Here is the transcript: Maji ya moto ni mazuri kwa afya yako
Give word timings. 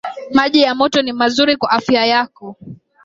Maji 0.31 0.61
ya 0.61 0.75
moto 0.75 1.01
ni 1.01 1.13
mazuri 1.13 1.57
kwa 1.57 1.71
afya 1.71 2.05
yako 2.05 2.55